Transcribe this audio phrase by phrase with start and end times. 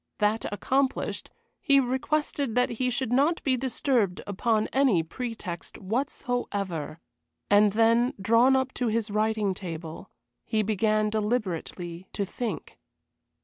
[0.17, 1.29] That accomplished,
[1.59, 6.99] he requested that he should not be disturbed upon any pretext whatsoever.
[7.51, 10.09] And then, drawn up to his writing table,
[10.43, 12.79] he began deliberately to think.